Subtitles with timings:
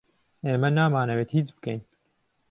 [0.45, 1.81] ئێمە نامانەوێت هیچ بکەین.